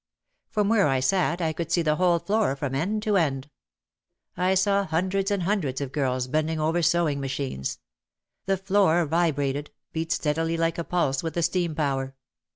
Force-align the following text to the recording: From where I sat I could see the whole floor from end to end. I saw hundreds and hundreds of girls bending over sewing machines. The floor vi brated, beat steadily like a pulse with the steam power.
From 0.49 0.67
where 0.67 0.87
I 0.87 0.99
sat 0.99 1.41
I 1.41 1.53
could 1.53 1.71
see 1.71 1.83
the 1.83 1.97
whole 1.97 2.17
floor 2.17 2.55
from 2.55 2.73
end 2.73 3.03
to 3.03 3.17
end. 3.17 3.51
I 4.35 4.55
saw 4.55 4.83
hundreds 4.83 5.29
and 5.29 5.43
hundreds 5.43 5.79
of 5.79 5.91
girls 5.91 6.25
bending 6.25 6.59
over 6.59 6.81
sewing 6.81 7.19
machines. 7.19 7.77
The 8.47 8.57
floor 8.57 9.05
vi 9.05 9.31
brated, 9.31 9.67
beat 9.93 10.11
steadily 10.11 10.57
like 10.57 10.79
a 10.79 10.83
pulse 10.83 11.21
with 11.21 11.35
the 11.35 11.43
steam 11.43 11.75
power. 11.75 12.15